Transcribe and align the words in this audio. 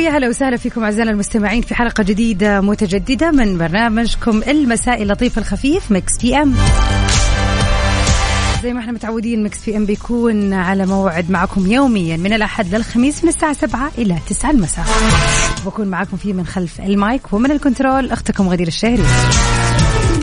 ويا 0.00 0.10
هلا 0.10 0.28
وسهلا 0.28 0.56
فيكم 0.56 0.84
أعزائنا 0.84 1.10
المستمعين 1.10 1.62
في 1.62 1.74
حلقة 1.74 2.02
جديدة 2.02 2.60
متجددة 2.60 3.30
من 3.30 3.58
برنامجكم 3.58 4.42
المسائي 4.48 5.02
اللطيف 5.02 5.38
الخفيف 5.38 5.92
Mix 5.92 6.18
PM. 6.22 6.54
زي 8.62 8.72
ما 8.72 8.80
إحنا 8.80 8.92
متعودين 8.92 9.42
Mix 9.42 9.64
PM 9.64 9.86
بيكون 9.86 10.52
على 10.52 10.86
موعد 10.86 11.30
معكم 11.30 11.70
يوميا 11.70 12.16
من 12.16 12.32
الأحد 12.32 12.74
للخميس 12.74 13.24
من 13.24 13.30
الساعة 13.30 13.52
7 13.52 13.90
إلى 13.98 14.16
9 14.28 14.50
المساء. 14.50 14.84
بكون 15.66 15.86
معكم 15.86 16.16
فيه 16.16 16.32
من 16.32 16.46
خلف 16.46 16.80
المايك 16.80 17.32
ومن 17.32 17.50
ال 17.50 17.57
control 17.57 18.10
أختكم 18.10 18.48
غدير 18.48 18.66
الشهري. 18.66 19.04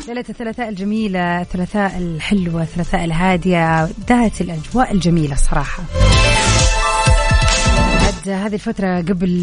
ليلة 0.07 0.25
الثلاثاء 0.30 0.69
الجميلة 0.69 1.41
الثلاثاء 1.41 1.97
الحلوة 1.97 2.61
الثلاثاء 2.61 3.05
الهادية 3.05 3.83
ذات 4.09 4.41
الأجواء 4.41 4.94
الجميلة 4.94 5.35
صراحة. 5.35 5.83
بعد 8.07 8.29
هذه 8.29 8.53
الفترة 8.53 9.02
قبل 9.02 9.41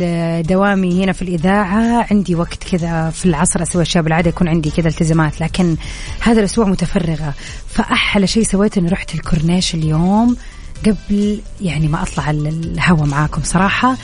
دوامي 0.48 1.04
هنا 1.04 1.12
في 1.12 1.23
الإذاعة 1.23 2.06
عندي 2.10 2.34
وقت 2.34 2.64
كذا 2.64 3.10
في 3.10 3.27
العصر 3.27 3.62
أسوي 3.62 3.82
أشياء 3.82 4.04
بالعادة 4.04 4.28
يكون 4.28 4.48
عندي 4.48 4.70
كذا 4.70 4.88
التزامات 4.88 5.40
لكن 5.40 5.76
هذا 6.20 6.38
الأسبوع 6.40 6.66
متفرغة. 6.66 7.35
فأحلى 7.68 8.26
شيء 8.26 8.42
سويته 8.42 8.79
إني 8.79 8.88
رحت 8.88 9.15
الكورنيش 9.15 9.74
اليوم 9.74 10.37
قبل 10.87 11.40
يعني 11.60 11.88
ما 11.88 12.02
أطلع 12.02 12.30
الهوا 12.30 13.07
معاكم. 13.07 13.42
صراحة 13.45 13.96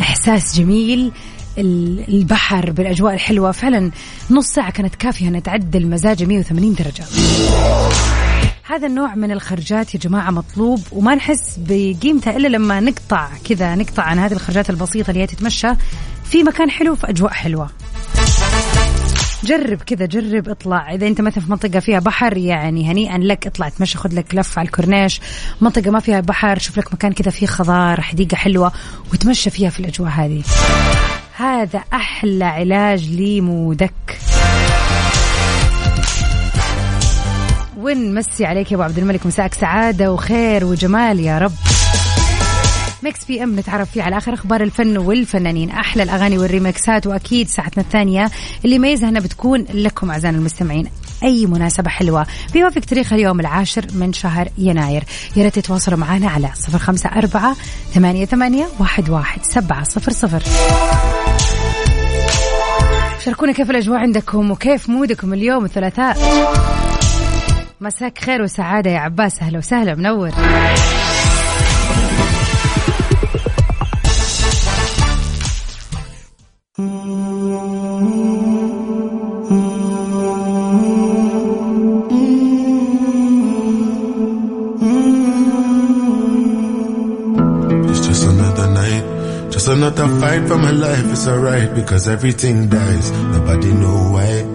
إحساس 0.00 0.56
جميل 0.58 1.12
ال- 1.58 2.14
البحر 2.14 2.70
بالأجواء 2.70 3.14
الحلوة 3.14 3.52
فعلا 3.52 3.90
نص 4.30 4.46
ساعة 4.46 4.70
كانت 4.70 4.94
كافية 4.94 5.28
أن 5.28 5.42
تعدل 5.42 5.86
مزاجي 5.86 6.26
180 6.26 6.74
درجة. 6.74 7.04
هذا 8.64 8.86
النوع 8.86 9.14
من 9.14 9.32
الخرجات 9.32 9.94
يا 9.94 10.00
جماعة 10.00 10.30
مطلوب 10.30 10.80
وما 10.92 11.14
نحس 11.14 11.58
بقيمتها 11.58 12.36
إلا 12.36 12.48
لما 12.48 12.80
نقطع 12.80 13.28
كذا 13.44 13.74
نقطع 13.74 14.02
عن 14.02 14.18
هذه 14.18 14.32
الخرجات 14.32 14.70
البسيطة 14.70 15.10
اللي 15.10 15.20
هي 15.22 15.26
تتمشى 15.26 15.68
في 16.24 16.42
مكان 16.42 16.70
حلو 16.70 16.94
في 16.94 17.10
أجواء 17.10 17.32
حلوة. 17.32 17.70
جرب 19.44 19.82
كذا 19.82 20.06
جرب 20.06 20.48
اطلع. 20.48 20.94
إذا 20.94 21.06
أنت 21.06 21.20
مثلا 21.20 21.44
في 21.44 21.50
منطقة 21.50 21.80
فيها 21.80 21.98
بحر 21.98 22.36
يعني 22.36 22.90
هنيئا 22.90 23.18
لك 23.18 23.46
اطلع 23.46 23.68
تمشى 23.68 23.98
خذ 23.98 24.14
لك 24.14 24.34
لفة 24.34 24.60
على 24.60 24.66
الكورنيش. 24.66 25.20
منطقة 25.60 25.90
ما 25.90 26.00
فيها 26.00 26.20
بحر 26.20 26.58
شوف 26.58 26.78
لك 26.78 26.94
مكان 26.94 27.12
كذا 27.12 27.30
فيه 27.30 27.46
خضار 27.46 28.00
حديقة 28.00 28.34
حلوة 28.34 28.72
وتمشى 29.12 29.50
فيها 29.50 29.70
في 29.70 29.80
الأجواء 29.80 30.10
هذه. 30.10 30.42
هذا 31.36 31.82
أحلى 31.92 32.44
علاج 32.44 33.10
لمودك 33.10 34.18
ونمسي 37.82 38.44
عليك 38.44 38.72
يا 38.72 38.76
أبو 38.76 38.82
عبد 38.82 38.98
الملك. 38.98 39.26
مساك 39.26 39.54
سعادة 39.54 40.12
وخير 40.12 40.64
وجمال 40.64 41.20
يا 41.20 41.38
رب. 41.38 41.52
Mix 43.02 43.24
PM 43.24 43.58
نتعرف 43.58 43.90
فيه 43.90 44.02
على 44.02 44.16
آخر 44.16 44.34
أخبار 44.34 44.60
الفن 44.62 44.98
والفنانين. 44.98 45.70
أحلى 45.70 46.02
الأغاني 46.02 46.38
والريمكسات 46.38 47.06
وأكيد 47.06 47.48
ساعتنا 47.48 47.82
الثانية 47.82 48.30
اللي 48.64 48.76
يميزها 48.76 49.08
إنها 49.08 49.20
بتكون 49.20 49.64
لكم 49.74 50.10
أعزائنا 50.10 50.38
المستمعين 50.38 50.86
أي 51.22 51.46
مناسبة 51.46 51.90
حلوة. 51.90 52.26
بيوافق 52.52 52.80
تاريخ 52.80 53.12
اليوم 53.12 53.40
العاشر 53.40 53.86
من 53.94 54.12
شهر 54.12 54.48
يناير. 54.58 55.04
يا 55.36 55.42
ريت 55.44 55.58
تتواصلوا 55.58 55.98
معنا 55.98 56.30
على 56.30 56.48
صفر 56.54 56.78
خمسة 56.78 57.08
أربعة 57.08 57.56
ثمانية 57.94 58.24
ثمانية 58.24 58.68
واحد 58.78 59.10
واحد 59.10 59.40
سبعه 59.44 59.84
صفر 59.84 60.12
صفر. 60.12 60.42
شاركونا 63.24 63.52
كيف 63.52 63.70
الأجواء 63.70 63.98
عندكم 63.98 64.50
وكيف 64.50 64.88
mood 64.88 65.17
كم 65.17 65.32
اليوم 65.32 65.64
الثلاثاء 65.64 66.18
مساك 67.82 68.18
خير 68.18 68.42
وسعاده 68.42 68.90
يا 68.90 68.98
عباس 68.98 69.42
أهلا 69.42 69.58
وسهلا 69.58 69.94
منور 69.94 70.30
just 89.50 89.68
another 89.68 90.08
fight 90.20 90.48
for 90.48 90.58
my 90.58 90.70
life. 90.72 91.04
It's 91.12 91.28
alright 91.28 91.72
because 91.74 92.08
everything 92.08 92.68
dies. 92.68 93.10
Nobody 93.12 93.72
know 93.72 94.12
why. 94.14 94.51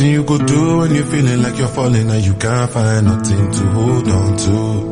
Nothing 0.00 0.14
you 0.14 0.24
go 0.24 0.38
do 0.38 0.78
when 0.78 0.94
you're 0.94 1.04
feeling 1.04 1.42
like 1.42 1.58
you're 1.58 1.68
falling 1.68 2.10
and 2.10 2.24
you 2.24 2.32
can't 2.34 2.70
find 2.70 3.04
nothing 3.06 3.50
to 3.52 3.64
hold 3.76 4.08
on 4.08 4.36
to. 4.38 4.90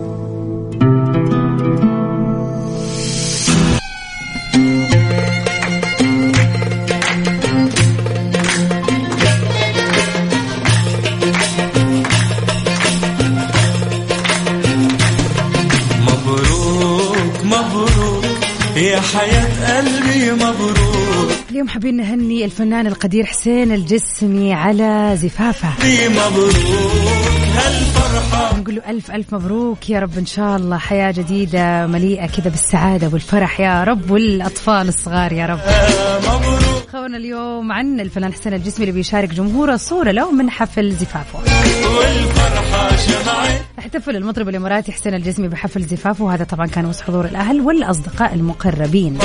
مبروك 16.08 17.44
مبروك 17.44 18.24
يا 18.76 19.00
حياة 19.00 19.78
قلبي 19.78 20.32
مبروك 20.32 21.30
اليوم 21.50 21.68
حابين 21.68 21.96
نهني 21.96 22.17
الفنان 22.48 22.86
القدير 22.86 23.26
حسين 23.26 23.72
الجسمي 23.72 24.54
على 24.54 25.16
زفافه. 25.16 25.68
مبروك 26.08 26.54
هالفرحة. 27.54 28.58
نقول 28.58 28.74
له 28.74 28.90
ألف 28.90 29.10
ألف 29.10 29.34
مبروك 29.34 29.90
يا 29.90 30.00
رب 30.00 30.18
إن 30.18 30.26
شاء 30.26 30.56
الله 30.56 30.78
حياة 30.78 31.10
جديدة 31.10 31.86
مليئة 31.86 32.26
كذا 32.26 32.50
بالسعادة 32.50 33.08
والفرح. 33.08 33.60
يا 33.60 33.84
رب 33.84 34.10
والأطفال 34.10 34.88
الصغار 34.88 35.32
يا 35.32 35.46
رب. 35.46 35.60
مبروك. 36.28 36.88
خبرنا 36.92 37.16
اليوم 37.16 37.72
عن 37.72 38.00
الفنان 38.00 38.32
حسين 38.32 38.54
الجسمي 38.54 38.84
اللي 38.84 38.92
بيشارك 38.92 39.28
جمهوره 39.28 39.76
صورة 39.76 40.10
له 40.10 40.32
من 40.32 40.50
حفل 40.50 40.92
زفافه 40.92 41.38
والفرحة 41.98 42.88
جمعت 42.88 43.60
احتفل 43.78 44.16
المطرب 44.16 44.48
الإماراتي 44.48 44.92
حسين 44.92 45.14
الجسمي 45.14 45.48
بحفل 45.48 45.82
زفافه 45.82 46.24
وهذا 46.24 46.44
طبعا 46.44 46.66
كان 46.66 46.86
وسط 46.86 47.02
حضور 47.02 47.24
الأهل 47.24 47.60
والأصدقاء 47.60 48.34
المقربين. 48.34 49.18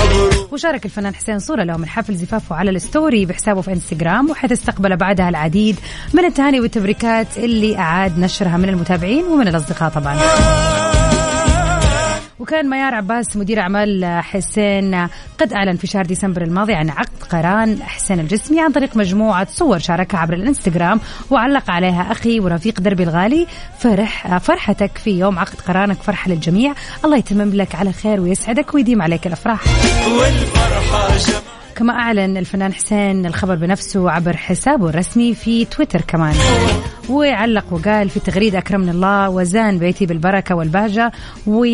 وشارك 0.52 0.86
الفنان 0.86 1.16
حسين 1.16 1.40
صورة 1.40 1.64
له 1.64 1.78
من 1.78 1.88
حفل 1.88 2.16
زفافه 2.16 2.56
على 2.56 2.70
الستوري 2.72 3.26
بحسابه 3.26 3.62
في 3.62 3.72
إنستغرام 3.74 4.30
وحيث 4.30 4.52
استقبل 4.52 4.98
بعدها 4.98 5.30
العديد 5.30 5.80
من 6.14 6.26
التهاني 6.26 6.60
والتبريكات 6.60 7.38
اللي 7.38 7.78
أعاد 7.78 8.20
نشرها 8.20 8.58
من 8.58 8.70
المتابعين 8.70 9.24
ومن 9.24 9.48
الأصدقاء 9.48 9.90
طبعا. 9.90 10.18
وكان 12.44 12.70
ميار 12.70 12.96
عباس 12.96 13.38
مدير 13.38 13.60
أعمال 13.60 14.06
حسين 14.24 15.08
قد 15.40 15.54
أعلن 15.54 15.76
في 15.76 15.88
شهر 15.88 16.06
ديسمبر 16.06 16.42
الماضي 16.42 16.74
عن 16.74 16.90
عقد 16.90 17.24
قران 17.32 17.84
حسين 17.84 18.20
الجسمي 18.20 18.62
عن 18.62 18.72
طريق 18.72 18.98
مجموعة 18.98 19.48
صور 19.50 19.80
شاركها 19.80 20.20
عبر 20.20 20.34
الإنستغرام 20.34 21.00
وعلق 21.30 21.72
عليها 21.72 22.12
أخي 22.12 22.40
ورفيق 22.40 22.80
دربي 22.80 23.04
الغالي. 23.04 23.48
فرح 23.80 24.38
فرحتك 24.38 24.98
في 24.98 25.20
يوم 25.20 25.40
عقد 25.40 25.62
قرانك 25.68 25.98
فرحة 25.98 26.32
للجميع. 26.32 26.74
الله 27.06 27.18
يتمم 27.18 27.50
لك 27.54 27.76
على 27.76 27.94
خير 27.94 28.22
ويسعدك 28.22 28.74
ويديم 28.74 29.02
عليك 29.02 29.28
الأفراح. 29.28 29.62
والفرحة 30.20 31.44
كما 31.76 31.94
أعلن 31.94 32.38
الفنان 32.38 32.74
حسين 32.74 33.26
الخبر 33.26 33.56
بنفسه 33.56 34.12
عبر 34.12 34.38
حسابه 34.38 34.90
الرسمي 34.90 35.34
في 35.34 35.66
تويتر 35.66 36.02
كمان. 36.02 36.36
وعلق 37.10 37.66
وقال 37.72 38.10
في 38.10 38.20
تغريدة 38.20 38.60
أكرمني 38.60 38.92
الله 38.92 39.30
وزان 39.30 39.80
بيتي 39.80 40.06
بالبركة 40.06 40.56
والبهجة 40.56 41.12
و 41.48 41.66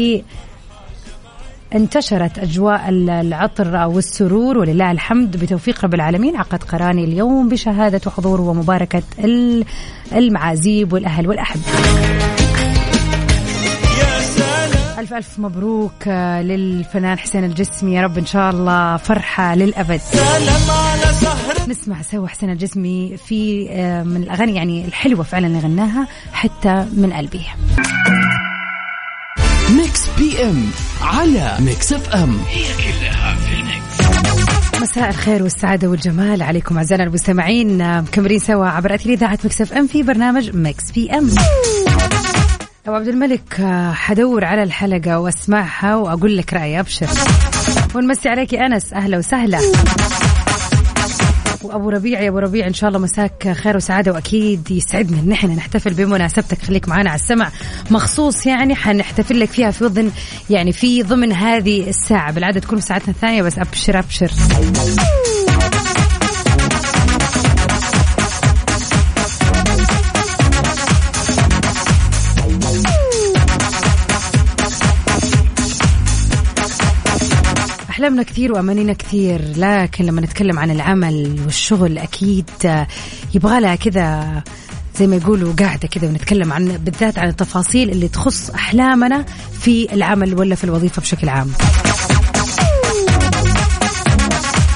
انتشرت 1.76 2.40
أجواء 2.40 2.90
العطر 2.90 3.88
والسرور 3.88 4.58
ولله 4.58 4.92
الحمد 4.92 5.38
بتوفيق 5.38 5.86
رب 5.86 5.94
العالمين 5.94 6.36
عقد 6.36 6.64
قراني 6.64 7.04
اليوم 7.04 7.50
بشهادة 7.50 8.02
وحضور 8.08 8.42
ومباركة 8.42 9.04
ال- 9.20 9.66
المعازيب 10.16 10.94
والأهل 10.94 11.28
سلام 14.22 15.00
ألف 15.00 15.14
ألف 15.14 15.40
مبروك 15.40 16.08
آه، 16.08 16.42
للفنان 16.42 17.20
حسين 17.20 17.44
الجسمي. 17.44 17.96
يا 17.96 18.02
رب 18.02 18.18
إن 18.18 18.26
شاء 18.26 18.50
الله 18.52 18.98
فرحة 18.98 19.56
للأبد. 19.56 19.98
سلام 19.98 20.78
على 20.78 21.14
سهرة 21.14 21.70
نسمع 21.70 22.02
سوا 22.02 22.28
حسين 22.28 22.50
الجسمي 22.50 23.18
في 23.18 23.68
آه، 23.72 24.04
من 24.04 24.24
الأغاني 24.24 24.56
يعني 24.56 24.86
الحلوة 24.86 25.24
فعلا 25.24 25.48
اللي 25.48 25.60
غناها 25.60 26.08
حتى 26.34 26.86
من 26.94 27.14
قلبي. 27.14 27.42
PM 30.20 30.66
على 31.02 31.58
Mix 31.60 31.94
FM. 31.94 32.40
هي 32.50 32.64
كلها 32.78 33.36
في 33.36 33.54
ال 33.54 33.80
Mix. 33.80 34.82
مساء 34.82 35.10
الخير 35.10 35.44
والسعادة 35.44 35.88
والجمال 35.88 36.42
عليكم 36.42 36.78
أعزائنا 36.78 37.04
المستمعين. 37.04 38.00
مكملين 38.02 38.40
سوا 38.40 38.66
عبر 38.66 38.96
أثير 38.96 39.14
إذاعة 39.14 39.40
Mix 39.46 39.62
FM 39.62 39.88
في 39.88 40.04
برنامج 40.04 40.56
Mix 40.56 40.92
PM. 40.92 41.30
أبو 42.88 42.96
عبد 42.96 43.08
الملك 43.08 43.60
آه، 43.60 43.92
حدور 43.94 44.46
على 44.46 44.64
الحلقة 44.64 45.20
وأسمعها 45.20 45.96
وأقول 45.96 46.38
لك 46.38 46.54
رأيي 46.54 46.80
أبشر. 46.80 47.08
ونمسي 47.96 48.30
عليك 48.30 48.54
يا 48.54 48.66
أنس 48.66 48.94
أهلا 48.94 49.18
وسهلا. 49.18 49.60
وابو 51.64 51.90
ربيع 51.90 52.22
يا 52.22 52.30
أبو 52.30 52.40
ربيع 52.40 52.68
إن 52.68 52.74
شاء 52.74 52.88
الله 52.88 53.00
مساك 53.00 53.52
خير 53.52 53.76
وسعادة 53.78 54.12
وأكيد 54.14 54.72
يسعدنا. 54.72 55.20
ان 55.20 55.32
إحنا 55.32 55.56
نحتفل 55.56 55.94
بمناسبتك. 55.94 56.62
خليك 56.62 56.90
معنا 56.90 57.10
على 57.10 57.20
السمع. 57.20 57.52
مخصوص 57.92 58.46
يعني 58.46 58.76
حنحتفل 58.76 59.40
لك 59.40 59.50
فيها 59.50 59.72
في 59.72 59.86
ضمن 59.86 60.12
يعني 60.50 60.72
في 60.72 61.04
ضمن 61.04 61.32
هذه 61.32 61.90
الساعة. 61.90 62.32
بالعادة 62.32 62.60
تكون 62.60 62.80
في 62.80 62.86
ساعتنا 62.86 63.10
الثانية 63.10 63.42
بس 63.42 63.60
أبشر 63.60 64.00
أبشر. 64.00 64.32
أحلامنا 78.00 78.24
كثير 78.24 78.54
وأمانينا 78.54 78.94
كثير 78.94 79.42
لكن 79.58 80.06
لما 80.06 80.22
نتكلم 80.22 80.60
عن 80.60 80.72
العمل 80.72 81.40
والشغل 81.46 81.98
أكيد 81.98 82.50
يبغى 83.34 83.60
لها 83.60 83.76
كذا 83.76 84.44
زي 84.96 85.08
ما 85.08 85.16
يقولوا 85.16 85.54
قاعدة 85.54 85.88
كذا 85.88 86.08
ونتكلم 86.08 86.54
عن 86.54 86.66
بالذات 86.66 87.20
عن 87.20 87.28
التفاصيل 87.28 87.90
اللي 87.90 88.08
تخص 88.08 88.50
أحلامنا 88.50 89.26
في 89.60 89.94
العمل 89.94 90.40
ولا 90.40 90.56
في 90.56 90.64
الوظيفة 90.64 91.02
بشكل 91.02 91.30
عام. 91.30 91.48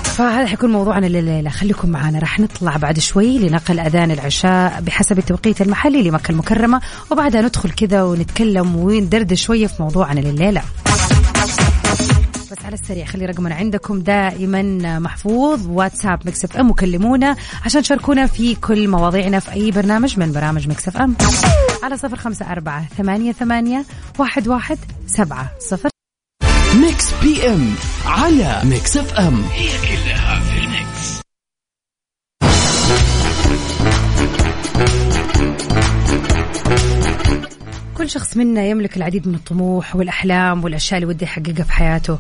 فهذا 0.04 0.46
حيكون 0.46 0.72
موضوعنا 0.72 1.08
الليلة 1.08 1.50
خليكم 1.50 1.90
معنا 1.90 2.20
راح 2.20 2.40
نطلع 2.40 2.78
بعد 2.78 3.00
شوي 3.00 3.40
لنقل 3.40 3.80
أذان 3.80 4.12
العشاء 4.12 4.82
بحسب 4.82 5.18
التوقيت 5.20 5.62
المحلي 5.62 6.04
لمكة 6.04 6.32
المكرمة 6.32 6.82
وبعدها 7.12 7.42
ندخل 7.42 7.72
كذا 7.72 8.04
ونتكلم 8.04 8.76
وندردش 8.76 9.44
شوية 9.46 9.68
في 9.68 9.84
موضوعنا 9.84 10.20
لليلة. 10.20 10.62
بس 12.54 12.66
على 12.66 12.74
السريع 12.74 13.06
خلي 13.06 13.26
رقمنا 13.26 13.56
عندكم 13.56 14.00
دائما 14.00 14.62
محفوظ 15.00 15.68
واتساب 15.68 16.20
Mix 16.26 16.46
FM 16.46 16.72
وكلمونا 16.72 17.36
عشان 17.66 17.82
تشاركونا 17.82 18.28
في 18.28 18.56
كل 18.56 18.88
مواضيعنا 18.88 19.40
في 19.40 19.54
أي 19.54 19.72
برنامج 19.72 20.20
من 20.20 20.32
برامج 20.32 20.68
Mix 20.68 20.88
FM. 20.88 21.16
على 21.84 21.98
صفر 21.98 22.16
خمسة 22.18 22.52
أربعة 22.52 22.88
ثمانية 22.98 23.32
ثمانية 23.32 23.86
واحد 24.20 24.48
واحد 24.48 24.78
سبعة 25.08 25.52
صفر. 25.60 25.90
Mix 26.82 27.14
PM 27.24 27.74
على 28.06 28.62
Mix 28.64 28.98
FM. 28.98 29.44
هي 29.44 29.70
كلها 29.82 30.53
كل 37.98 38.10
شخص 38.10 38.38
منا 38.38 38.66
يملك 38.66 38.98
العديد 38.98 39.28
من 39.28 39.36
الطموح 39.36 39.96
والأحلام 39.96 40.64
والأشياء 40.64 41.02
اللي 41.02 41.14
وده 41.14 41.24
يحققها 41.24 41.64
في 41.64 41.72
حياته 41.72 42.20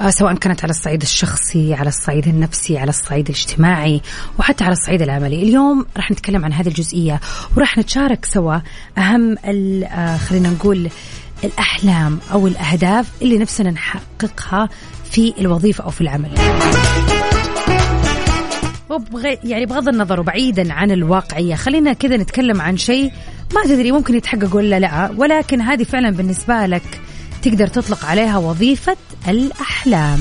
آه، 0.00 0.10
سواء 0.10 0.34
كانت 0.34 0.64
على 0.64 0.70
الصعيد 0.70 1.02
الشخصي 1.02 1.74
على 1.74 1.88
الصعيد 1.88 2.28
النفسي 2.28 2.78
على 2.78 2.88
الصعيد 2.88 3.28
الاجتماعي 3.28 4.00
وحتى 4.38 4.64
على 4.64 4.72
الصعيد 4.72 5.02
العملي. 5.02 5.42
اليوم 5.42 5.86
راح 5.96 6.10
نتكلم 6.10 6.44
عن 6.44 6.52
هذه 6.52 6.68
الجزئية 6.68 7.20
وراح 7.56 7.78
نتشارك 7.78 8.24
سوا 8.24 8.58
أهم 8.98 9.36
آه، 9.84 10.16
خلينا 10.16 10.48
نقول 10.48 10.88
الأحلام 11.44 12.18
أو 12.32 12.46
الأهداف 12.46 13.10
اللي 13.22 13.38
نفسنا 13.38 13.70
نحققها 13.70 14.68
في 15.10 15.34
الوظيفة 15.38 15.84
أو 15.84 15.90
في 15.90 16.00
العمل. 16.00 16.30
وبغ... 18.90 19.24
يعني 19.44 19.66
بغض 19.66 19.88
النظر 19.88 20.20
وبعيدا 20.20 20.72
عن 20.72 20.90
الواقعية 20.90 21.54
خلينا 21.54 21.92
كذا 21.92 22.16
نتكلم 22.16 22.60
عن 22.60 22.76
شيء 22.76 23.12
ما 23.54 23.62
تدري 23.64 23.92
ممكن 23.92 24.14
يتحقق 24.14 24.56
ولا 24.56 24.78
لا 24.78 25.10
ولكن 25.16 25.60
هذه 25.60 25.82
فعلا 25.82 26.10
بالنسبة 26.10 26.66
لك 26.66 27.00
تقدر 27.42 27.66
تطلق 27.66 28.04
عليها 28.04 28.38
وظيفة 28.38 28.96
الأحلام. 29.28 30.20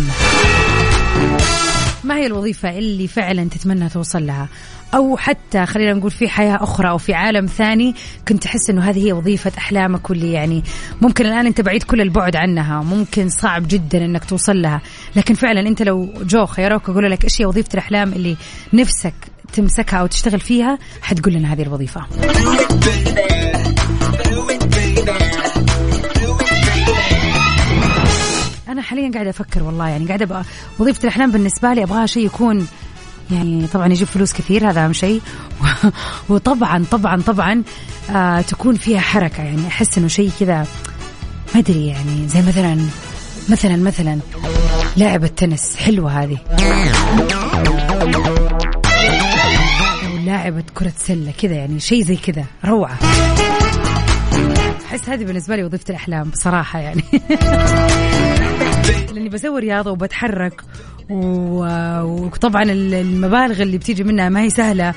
ما 2.03 2.15
هي 2.17 2.25
الوظيفة 2.25 2.77
اللي 2.77 3.07
فعلا 3.07 3.49
تتمنى 3.49 3.89
توصل 3.89 4.27
لها؟ 4.27 4.47
أو 4.95 5.17
حتى 5.17 5.65
خلينا 5.65 5.93
نقول 5.93 6.11
في 6.11 6.29
حياة 6.29 6.63
أخرى 6.63 6.89
أو 6.89 6.97
في 6.97 7.13
عالم 7.13 7.45
ثاني 7.45 7.95
كنت 8.27 8.43
تحس 8.43 8.69
أنه 8.69 8.81
هذه 8.81 9.07
هي 9.07 9.13
وظيفة 9.13 9.51
أحلامك 9.57 10.09
واللي 10.09 10.31
يعني 10.31 10.63
ممكن 11.01 11.25
الآن 11.25 11.45
أنت 11.45 11.61
بعيد 11.61 11.83
كل 11.83 12.01
البعد 12.01 12.35
عنها 12.35 12.83
ممكن 12.83 13.29
صعب 13.29 13.67
جدا 13.67 14.05
أنك 14.05 14.25
توصل 14.25 14.61
لها. 14.61 14.81
لكن 15.15 15.33
فعلا 15.33 15.59
أنت 15.59 15.81
لو 15.81 16.13
جو 16.21 16.45
خيروك 16.45 16.89
وقالوا 16.89 17.09
لك 17.09 17.23
إيش 17.23 17.41
هي 17.41 17.45
وظيفة 17.45 17.69
الأحلام 17.73 18.13
اللي 18.13 18.37
نفسك 18.73 19.32
تمسكها 19.53 19.99
أو 19.99 20.07
تشتغل 20.07 20.39
فيها 20.39 20.79
حتقول 21.01 21.33
لنا 21.33 21.53
هذه 21.53 21.61
الوظيفة. 21.61 22.01
أنا 28.67 28.81
حاليا 28.81 29.11
قاعدة 29.13 29.29
أفكر 29.29 29.63
والله 29.63 29.87
يعني 29.87 30.05
قاعدة 30.07 30.25
بقى 30.25 30.43
وظيفة 30.79 31.03
الأحلام 31.03 31.31
بالنسبة 31.31 31.73
لي 31.73 31.83
أبغاها 31.83 32.05
شيء 32.05 32.25
يكون 32.25 32.67
يعني 33.31 33.67
طبعا 33.67 33.87
يجيب 33.87 34.07
فلوس 34.07 34.33
كثير 34.33 34.69
هذا 34.69 34.85
أهم 34.85 34.93
شيء. 34.93 35.21
وطبعا 36.29 36.85
طبعا 36.91 37.21
طبعا 37.21 37.63
آه 38.09 38.41
تكون 38.41 38.75
فيها 38.75 38.99
حركة 38.99 39.43
يعني 39.43 39.67
أحس 39.67 39.97
إنه 39.97 40.07
شيء 40.07 40.31
كذا 40.39 40.67
ما 41.53 41.59
أدري 41.59 41.87
يعني 41.87 42.27
زي 42.27 42.41
مثلا 42.41 42.77
مثلا 43.49 43.75
مثلا 43.75 44.19
لعبة 44.97 45.27
تنس 45.27 45.75
حلوة 45.75 46.23
هذه. 46.23 46.37
لاعبة 50.25 50.63
كرة 50.73 50.93
سلة 50.97 51.31
كذا 51.41 51.53
يعني 51.55 51.79
شيء 51.79 52.03
زي 52.03 52.15
كذا 52.15 52.45
روعة. 52.65 52.97
أحس 54.85 55.09
هذه 55.09 55.23
بالنسبة 55.25 55.55
لي 55.55 55.63
وظيفة 55.63 55.85
الأحلام 55.89 56.29
بصراحة 56.29 56.79
يعني. 56.79 57.03
لأني 59.13 59.29
بسوي 59.29 59.59
رياضة 59.61 59.91
وبتحرك 59.91 60.61
وطبعا 61.09 62.63
ال- 62.63 62.93
المبالغ 62.93 63.61
اللي 63.61 63.77
بتيجي 63.77 64.03
منها 64.03 64.29
ما 64.29 64.41
هي 64.41 64.49
سهلة. 64.49 64.93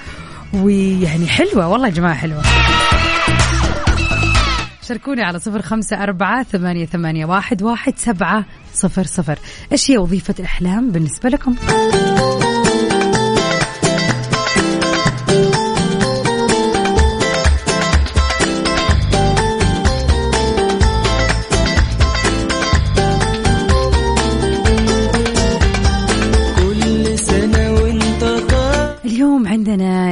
ويعني 0.54 1.26
حلوة 1.26 1.68
والله 1.68 1.88
يا 1.88 1.92
جماعة 1.92 2.14
حلوة. 2.14 2.42
شاركوني 4.82 5.22
على 5.22 5.38
صفر 5.38 5.62
خمسة 5.62 6.02
أربعة 6.02 6.42
ثمانية, 6.42 6.86
ثمانية 6.86 7.26
واحد, 7.26 7.62
واحد 7.62 7.98
سبعة 7.98 8.44
صفر 8.74 9.04
صفر. 9.04 9.38
إيش 9.72 9.90
هي 9.90 9.98
وظيفة 9.98 10.34
الأحلام 10.38 10.90
بالنسبة 10.90 11.28
لكم؟ 11.28 11.54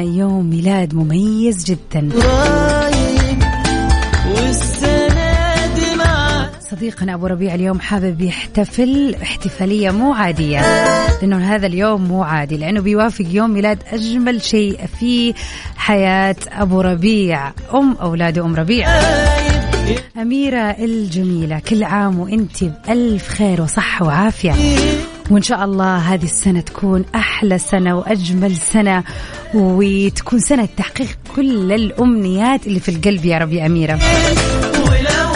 يوم 0.05 0.51
ميلاد 0.51 0.95
مميز 0.95 1.65
جدا. 1.65 2.09
صديقنا 6.71 7.15
أبو 7.15 7.27
ربيع 7.27 7.55
اليوم 7.55 7.81
حابب 7.81 8.21
يحتفل 8.21 9.17
احتفالية 9.23 9.91
مو 9.91 10.13
عادية 10.15 10.61
لأنه 11.21 11.55
هذا 11.55 11.67
اليوم 11.67 12.05
مو 12.05 12.23
عادي 12.23 12.57
لأنه 12.57 12.81
بيوافق 12.81 13.25
يوم 13.31 13.51
ميلاد 13.51 13.79
أجمل 13.93 14.43
شيء 14.43 14.81
في 15.01 15.35
حياة 15.77 16.37
أبو 16.53 16.81
ربيع 16.81 17.53
أم 17.75 17.93
أولاده 17.93 18.45
أم 18.45 18.55
ربيع. 18.55 18.89
أميرة 20.17 20.59
الجميلة 20.59 21.59
كل 21.59 21.85
عام 21.85 22.19
وأنت 22.19 22.65
بألف 22.65 23.29
خير 23.29 23.63
وصحة 23.63 24.07
وعافية. 24.07 24.53
وإن 25.31 25.43
شاء 25.43 25.65
الله 25.65 25.97
هذه 25.97 26.25
السنة 26.25 26.61
تكون 26.61 27.05
أحلى 27.15 27.59
سنة 27.59 27.99
وأجمل 27.99 28.57
سنة 28.57 29.05
وتكون 29.55 30.39
سنة 30.39 30.69
تحقيق 30.77 31.09
كل 31.37 31.73
الأمنيات 31.73 32.67
اللي 32.67 32.81
في 32.81 32.89
القلب 32.89 33.25
يا 33.25 33.39
رب 33.39 33.53
يا 33.53 33.67
أميرة. 33.67 33.93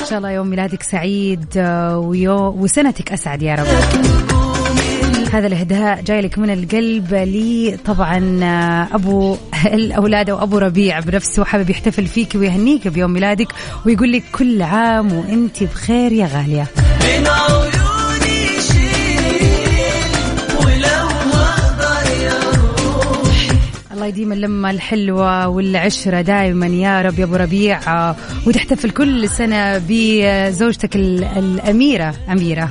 إن 0.01 0.05
شاء 0.11 0.19
الله 0.19 0.31
يوم 0.31 0.47
ميلادك 0.47 0.83
سعيد 0.83 1.47
آه، 1.57 1.99
ويو 1.99 2.37
وسنتك 2.37 3.13
أسعد 3.13 3.43
يا 3.43 3.55
رب. 3.55 3.67
هذا 5.33 5.47
الإهداء 5.47 6.01
جاي 6.01 6.21
لك 6.21 6.39
من 6.39 6.51
القلب 6.51 7.15
لي 7.15 7.79
طبعا 7.85 8.41
آه، 8.43 8.95
أبو 8.95 9.37
الأولاد 9.67 10.31
وأبو 10.31 10.59
ربيع 10.59 11.01
بنفسه 11.01 11.45
حابب 11.45 11.71
يحتفل 11.71 12.07
فيك 12.07 12.35
ويهنيك 12.35 12.89
بيوم 12.89 13.11
ميلادك 13.13 13.49
ويقول 13.87 14.13
لك 14.13 14.23
كل 14.33 14.63
عام 14.63 15.13
وأنت 15.13 15.63
بخير 15.63 16.13
يا 16.13 16.27
غالية. 16.27 16.67
يديم 24.09 24.33
اللمة 24.33 24.71
الحلوة 24.71 25.49
والعشرة 25.49 26.21
دائما 26.21 26.67
يا 26.67 27.03
رب 27.03 27.19
يا 27.19 27.25
أبو 27.25 27.37
ربيع 27.37 27.81
آه، 28.11 28.17
وتحتفل 28.47 28.91
كل 28.91 29.29
سنة 29.29 29.79
بزوجتك 29.89 30.97
ال- 30.97 31.25
الأميرة 31.25 32.15
أميرة. 32.33 32.69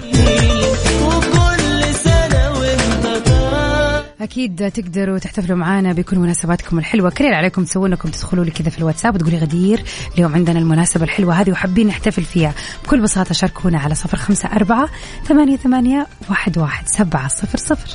أكيد 4.22 4.72
تقدروا 4.72 5.18
تحتفلوا 5.18 5.58
معنا 5.58 5.94
بكل 5.94 6.18
مناسباتكم 6.18 6.80
الحلوة. 6.80 7.10
كل 7.10 7.26
عليكم 7.34 7.64
تسوون 7.64 7.92
انكم 7.92 8.10
تدخلوا 8.10 8.46
لي 8.46 8.52
كذا 8.52 8.70
في 8.70 8.78
الواتساب 8.80 9.16
وتقولي 9.16 9.38
غدير. 9.38 9.84
اليوم 10.16 10.34
عندنا 10.36 10.60
المناسبة 10.60 11.04
الحلوة 11.04 11.34
هذه 11.34 11.52
وحابين 11.52 11.88
نحتفل 11.88 12.24
فيها. 12.24 12.54
بكل 12.84 13.02
بساطة 13.02 13.34
شاركونا 13.34 13.80
على 13.80 13.96
صفر 13.96 14.18
خمسة 14.18 14.50
أربعة 14.50 14.90
ثمانية 15.28 15.58
ثمانية 15.58 16.08
واحد 16.30 16.58
واحد 16.58 16.88
سبعة 16.88 17.28
صفر 17.28 17.58
صفر. 17.58 17.88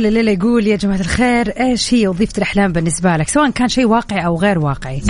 سؤالنا 0.00 0.18
لليلة 0.18 0.32
يقول 0.32 0.66
يا 0.66 0.76
جماعة 0.76 1.00
الخير 1.00 1.48
إيش 1.48 1.94
هي 1.94 2.08
وظيفة 2.08 2.32
الأحلام 2.36 2.72
بالنسبة 2.72 3.16
لك؟ 3.16 3.28
سواء 3.28 3.50
كان 3.50 3.68
شيء 3.68 3.86
واقعي 3.86 4.26
أو 4.26 4.36
غير 4.36 4.58
واقعي. 4.58 5.02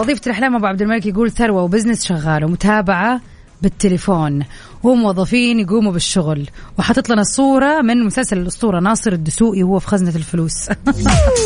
وظيفة 0.00 0.20
الأحلام 0.26 0.56
أبو 0.56 0.66
عبد 0.66 0.82
الملك 0.82 1.06
يقول 1.06 1.30
ثروة 1.30 1.62
وبزنس 1.62 2.04
شغال 2.04 2.44
ومتابعة 2.44 3.20
بالتليفون 3.62 4.44
وموظفين 4.82 5.60
يقوموا 5.60 5.92
بالشغل. 5.92 6.46
وحاطط 6.78 7.10
لنا 7.10 7.22
صورة 7.22 7.82
من 7.82 8.04
مسلسل 8.04 8.38
الأسطورة 8.38 8.80
ناصر 8.80 9.12
الدسوقي 9.12 9.62
وهو 9.62 9.78
في 9.78 9.86
خزنة 9.86 10.16
الفلوس. 10.16 10.68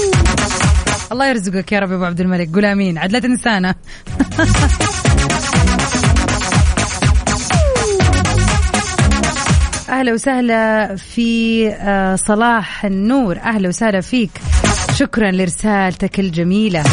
الله 1.13 1.27
يرزقك 1.27 1.73
يا 1.73 1.81
رب 1.81 1.93
أبو 1.93 2.05
عبد 2.05 2.21
الملك. 2.21 2.55
قول 2.55 2.65
آمين. 2.65 2.99
عاد 2.99 3.13
لا 3.13 3.75
أهلا 9.95 10.13
وسهلا 10.13 10.97
في 10.97 11.69
آه، 11.69 12.17
صلاح 12.17 12.85
النور. 12.85 13.39
أهلا 13.39 13.69
وسهلا 13.69 14.01
فيك. 14.01 14.31
شكرا 14.95 15.31
لرسالتك 15.31 16.21
الجميلة. 16.21 16.85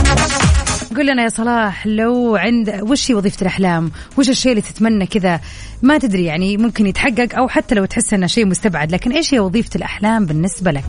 قول 0.96 1.08
لنا 1.08 1.24
يا 1.24 1.30
صلاح 1.30 1.88
لو 1.88 2.36
عند 2.36 2.80
وش 2.82 3.12
هي 3.12 3.16
وظيفة 3.16 3.42
الأحلام؟ 3.42 3.92
وش 4.18 4.30
الشيء 4.30 4.52
اللي 4.52 4.62
تتمنى 4.62 5.06
كذا؟ 5.06 5.40
ما 5.82 5.98
تدري 5.98 6.26
يعني 6.26 6.58
ممكن 6.58 6.88
يتحقق 6.88 7.36
أو 7.38 7.48
حتى 7.48 7.76
لو 7.76 7.86
تحس 7.86 8.14
إنه 8.14 8.28
شيء 8.28 8.46
مستبعد 8.46 8.92
لكن 8.92 9.12
إيش 9.12 9.34
هي 9.34 9.40
وظيفة 9.40 9.70
الأحلام 9.76 10.26
بالنسبة 10.26 10.72
لك؟ 10.72 10.84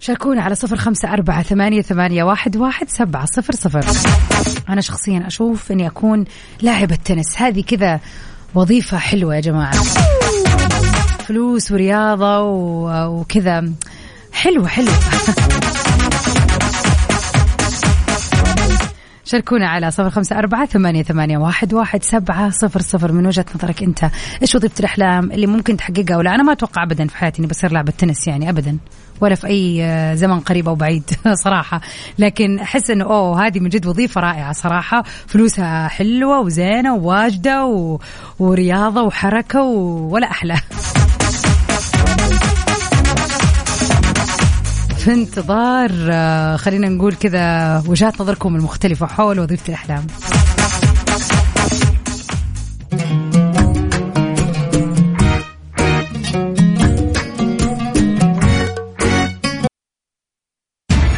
شاركونا 0.00 0.42
على 0.42 0.54
صفر 0.54 0.76
خمسة 0.76 1.12
أربعة 1.12 1.42
ثمانية, 1.42 1.82
ثمانية 1.82 2.24
واحد, 2.24 2.56
واحد 2.56 2.90
سبعة 2.90 3.26
صفر 3.26 3.54
صفر. 3.54 3.84
أنا 4.68 4.80
شخصيا 4.80 5.26
أشوف 5.26 5.72
أني 5.72 5.86
أكون 5.86 6.24
لاعبة 6.62 6.98
تنس. 7.04 7.42
هذه 7.42 7.62
كذا 7.62 8.00
وظيفة 8.54 8.98
حلوة 8.98 9.34
يا 9.34 9.40
جماعة. 9.40 9.74
فلوس 11.26 11.72
ورياضة 11.72 12.40
وكذا. 13.06 13.72
حلوة 14.32 14.68
حلوة. 14.68 14.94
شاركونا 19.24 19.68
على 19.68 19.90
صفر 19.90 20.10
خمسة 20.10 20.38
أربعة 20.38 20.66
ثمانية, 20.66 21.02
ثمانية 21.02 21.38
واحد, 21.38 21.74
واحد 21.74 22.02
سبعة 22.02 22.50
صفر 22.50 22.80
صفر 22.80 23.12
من 23.12 23.26
وجهة 23.26 23.44
نظرك 23.54 23.82
أنت. 23.82 24.10
إيش 24.42 24.54
وظيفة 24.54 24.74
الأحلام 24.80 25.32
اللي 25.32 25.46
ممكن 25.46 25.76
تحققها؟ 25.76 26.16
ولا 26.16 26.34
أنا 26.34 26.42
ما 26.42 26.52
أتوقع 26.52 26.82
أبدا 26.82 27.06
في 27.06 27.16
حياتي 27.16 27.38
إني 27.38 27.46
بصير 27.46 27.72
لاعبة 27.72 27.92
تنس 27.98 28.26
يعني 28.28 28.50
أبدا. 28.50 28.78
ولا 29.20 29.34
في 29.34 29.46
أي 29.46 29.84
آه، 29.84 30.14
زمن 30.14 30.40
قريب 30.40 30.68
أو 30.68 30.74
بعيد 30.74 31.10
صراحة. 31.44 31.80
لكن 32.18 32.58
أحس 32.58 32.90
إنه 32.90 33.04
أوه 33.04 33.46
هذه 33.46 33.60
من 33.60 33.68
جد 33.68 33.86
وظيفة 33.86 34.20
رائعة 34.20 34.52
صراحة. 34.52 35.02
فلوسها 35.26 35.88
حلوة 35.88 36.40
وزينة 36.40 36.94
وواجدة 36.94 37.64
و... 37.64 37.98
ورياضة 38.38 39.02
وحركة 39.02 39.62
و... 39.62 40.08
ولا 40.12 40.30
أحلى. 40.30 40.56
في 45.06 45.12
انتظار 45.12 45.90
آه، 46.10 46.56
خلينا 46.56 46.88
نقول 46.88 47.14
كذا 47.14 47.78
وجهات 47.86 48.20
نظركم 48.20 48.56
المختلفة 48.56 49.06
حول 49.06 49.40
وظيفة 49.40 49.68
الأحلام. 49.68 50.06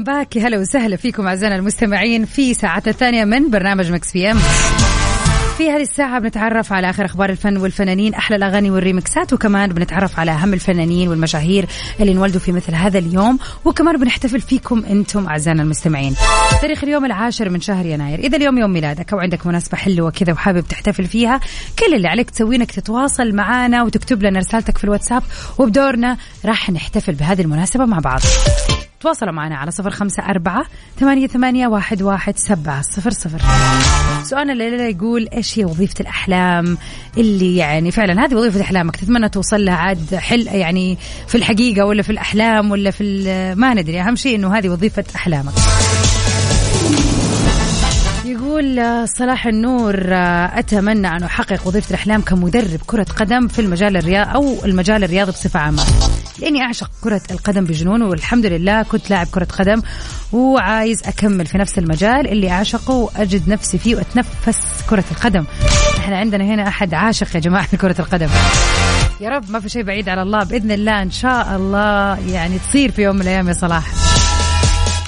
Welcome 0.00 0.12
back. 0.12 0.38
هلا 0.38 0.58
وسهلا 0.58 0.96
فيكم 0.96 1.26
أعزائنا 1.26 1.56
المستمعين 1.56 2.24
في 2.24 2.54
ساعتنا 2.54 2.92
الثانية 2.92 3.24
من 3.24 3.50
برنامج 3.50 3.92
Mix 3.92 4.12
PM. 4.12 4.38
في 5.58 5.70
هذه 5.70 5.82
الساعة 5.82 6.18
بنتعرف 6.18 6.72
على 6.72 6.90
آخر 6.90 7.04
أخبار 7.04 7.30
الفن 7.30 7.56
والفنانين 7.56 8.14
أحلى 8.14 8.36
الأغاني 8.36 8.70
وال 8.70 8.86
remixات 8.86 9.32
وكمان 9.32 9.72
بنتعرف 9.72 10.18
على 10.18 10.30
أهم 10.30 10.54
الفنانين 10.54 11.08
والمشاهير 11.08 11.66
اللي 12.00 12.12
انولدوا 12.12 12.40
في 12.40 12.52
مثل 12.52 12.74
هذا 12.74 12.98
اليوم 12.98 13.38
وكمان 13.64 13.96
بنحتفل 13.96 14.40
فيكم 14.40 14.84
أنتم 14.84 15.26
أعزائنا 15.26 15.62
المستمعين. 15.62 16.14
تاريخ 16.62 16.84
اليوم 16.84 17.04
العاشر 17.04 17.48
من 17.48 17.60
شهر 17.60 17.86
يناير. 17.86 18.18
إذا 18.18 18.36
اليوم 18.36 18.58
يوم 18.58 18.72
ميلادك 18.72 19.12
أو 19.12 19.18
عندك 19.18 19.46
مناسبة 19.46 19.76
حلوة 19.76 20.10
كذا 20.10 20.32
وحابب 20.32 20.64
تحتفل 20.68 21.06
فيها 21.06 21.40
كل 21.78 21.94
اللي 21.94 22.08
عليك 22.08 22.30
تسويه 22.30 22.56
إنك 22.56 22.72
تتواصل 22.72 23.34
معنا 23.34 23.82
وتكتب 23.82 24.22
لنا 24.22 24.38
رسالتك 24.38 24.78
في 24.78 24.84
الواتساب 24.84 25.22
وبدورنا 25.58 26.16
راح 26.44 26.70
نحتفل 26.70 27.14
بهذه 27.14 27.42
المناسبة 27.42 27.84
مع 27.84 27.98
بعض. 27.98 28.20
تواصلوا 29.00 29.32
معنا 29.32 29.56
على 29.56 29.70
صفر 29.70 29.90
خمسة 29.90 30.22
أربعة 30.22 30.64
ثمانية, 31.00 31.26
ثمانية 31.26 31.66
واحد, 31.66 32.02
واحد 32.02 32.38
سبعة 32.38 32.82
صفر 32.82 33.10
صفر. 33.10 33.38
سؤالنا 34.24 34.52
الليلة 34.52 34.84
يقول 34.84 35.28
إيش 35.34 35.58
هي 35.58 35.64
وظيفة 35.64 35.94
الأحلام؟ 36.00 36.78
اللي 37.18 37.56
يعني 37.56 37.90
فعلا 37.90 38.24
هذه 38.24 38.34
وظيفة 38.34 38.60
أحلامك 38.60 38.96
تتمنى 38.96 39.28
توصل 39.28 39.64
لها 39.64 39.74
عاد 39.74 40.14
حل 40.14 40.46
يعني 40.46 40.98
في 41.28 41.34
الحقيقة 41.34 41.84
ولا 41.84 42.02
في 42.02 42.10
الأحلام 42.10 42.70
ولا 42.70 42.90
في 42.90 43.24
ما 43.56 43.74
ندري. 43.74 44.00
أهم 44.00 44.16
شيء 44.16 44.36
إنه 44.36 44.58
هذه 44.58 44.68
وظيفة 44.68 45.04
أحلامك. 45.16 45.52
يقول 48.60 48.78
آه، 48.78 49.04
صلاح 49.04 49.46
النور 49.46 50.04
آه، 50.08 50.58
أتمنى 50.58 51.08
أن 51.08 51.22
أحقق 51.22 51.66
وظيفة 51.66 51.88
الأحلام 51.90 52.20
كمدرب 52.20 52.80
كرة 52.86 53.06
قدم 53.16 53.48
في 53.48 53.58
المجال 53.58 53.96
الرياضي 53.96 54.34
أو 54.34 54.64
المجال 54.64 55.04
الرياضي 55.04 55.30
بصفة 55.32 55.60
عامة. 55.60 55.82
لأني 56.38 56.62
أعشق 56.62 56.90
كرة 57.00 57.20
القدم 57.30 57.64
بجنون 57.64 58.02
والحمد 58.02 58.46
لله 58.46 58.82
كنت 58.82 59.10
لاعب 59.10 59.26
كرة 59.26 59.44
قدم 59.44 59.82
وعايز 60.32 61.02
أكمل 61.06 61.46
في 61.46 61.58
نفس 61.58 61.78
المجال 61.78 62.28
اللي 62.28 62.50
أعشقه 62.50 62.94
وأجد 62.94 63.48
نفسي 63.48 63.78
فيه 63.78 63.96
وأتنفس 63.96 64.84
كرة 64.90 65.04
القدم. 65.10 65.44
إحنا 65.98 66.18
عندنا 66.18 66.44
هنا 66.44 66.68
أحد 66.68 66.94
عاشق 66.94 67.34
يا 67.34 67.40
جماعة 67.40 67.68
لكرة 67.72 67.96
القدم. 67.98 68.28
يا 69.20 69.28
رب 69.28 69.50
ما 69.50 69.60
في 69.60 69.68
شيء 69.68 69.82
بعيد 69.82 70.08
على 70.08 70.22
الله. 70.22 70.44
بإذن 70.44 70.70
الله 70.70 71.02
إن 71.02 71.10
شاء 71.10 71.56
الله 71.56 72.18
يعني 72.32 72.58
تصير 72.58 72.90
في 72.90 73.02
يوم 73.02 73.16
من 73.16 73.22
الأيام 73.22 73.48
يا 73.48 73.52
صلاح. 73.52 74.09